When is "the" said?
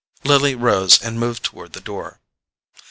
1.73-1.79